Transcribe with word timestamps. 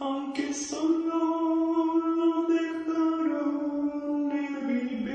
aunque 0.00 0.54
solo 0.54 1.98
lo 2.16 2.46
dejaron 2.46 4.30
el 4.32 4.54
vivir. 4.66 5.08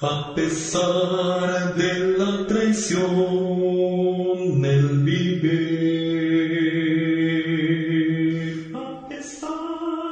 A 0.00 0.34
pesar 0.34 1.74
de 1.76 2.18
la 2.18 2.46
traición, 2.46 3.02
el 4.64 4.98
vive. 5.02 5.84
A 8.74 9.08
pesar 9.08 10.03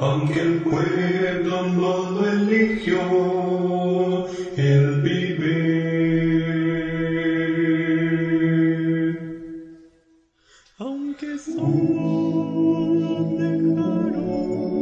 aunque 0.00 0.40
el 0.40 0.62
pueblo 0.62 1.62
no 1.62 2.10
lo 2.10 2.28
eligió, 2.28 4.26
él 4.56 5.00
vive. 5.02 5.76
Aunque 10.78 11.38
solo 11.38 12.76
dejaron 13.38 14.75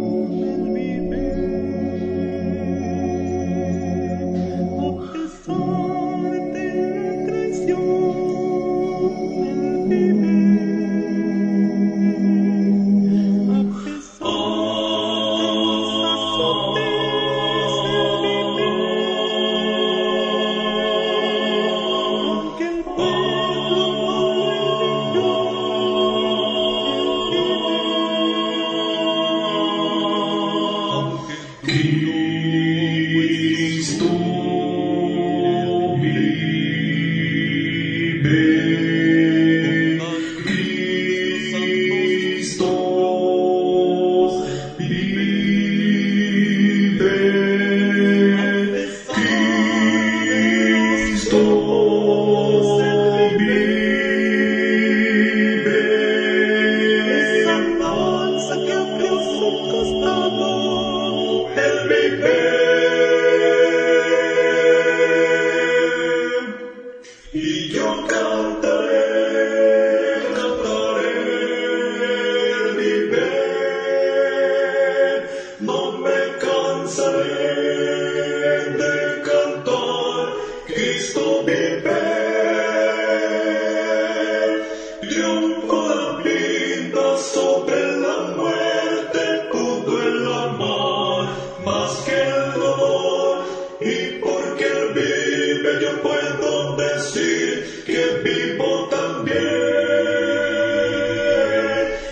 La 88.04 88.18
muerte, 88.36 89.18
el 89.18 89.48
culo 89.48 89.94
en 90.02 90.16
la 90.28 90.42
mar, 90.60 91.24
más 91.64 91.92
que 92.04 92.16
el 92.20 92.44
dolor, 92.52 93.32
y 93.80 93.92
porque 94.20 94.64
él 94.66 94.82
vive, 94.92 95.70
yo 95.80 95.92
puedo 96.02 96.76
decir 96.76 97.48
que 97.86 98.00
vivo 98.22 98.70
también. 98.90 99.44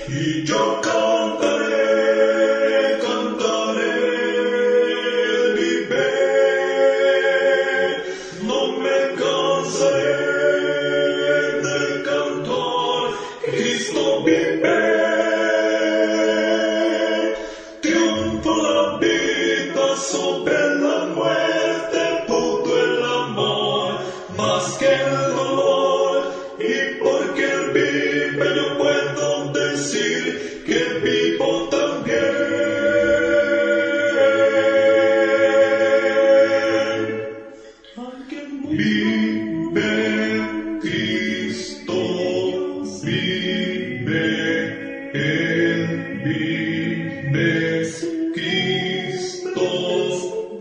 Y 0.09 0.45
yo 0.45 0.81
cantaré, 0.81 1.79
cantaré, 3.07 3.97
el 5.35 5.45
vive, 5.59 6.11
no 8.49 8.61
me 8.83 8.99
cansaré 9.21 10.23
de 11.67 11.79
cantar, 12.03 13.03
Cristo 13.45 14.03
vive. 14.25 15.02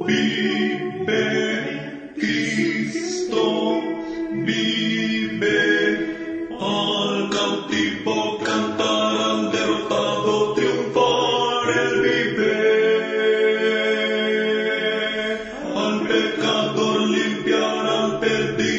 Vive 0.06 1.24
Cristo, 2.16 3.82
vive 4.32 5.58
al 6.60 7.30
cautivo 7.30 8.40
cantar, 8.40 9.16
al 9.30 9.52
derrotado 9.52 10.54
triunfar, 10.54 11.70
el 11.84 12.02
vive 12.02 12.58
al 15.76 16.08
pecador 16.08 17.02
limpiar, 17.02 17.86
al 17.86 18.20
perdido. 18.20 18.71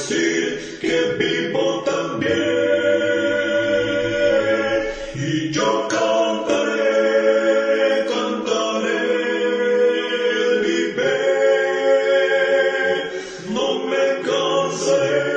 decir 0.00 0.78
que 0.80 1.12
vivo 1.18 1.82
también. 1.84 2.30
Y 5.14 5.50
yo 5.50 5.88
cantaré, 5.88 6.86
cantaré, 8.08 9.02
vive. 10.64 11.18
No 13.50 13.66
me 13.90 14.06
cansaré 14.28 15.28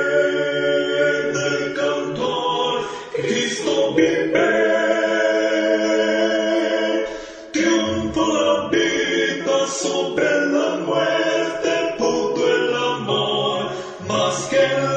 de 1.36 1.74
cantar, 1.74 2.74
Cristo 3.16 3.94
vive. 3.94 4.83
skin. 14.36 14.93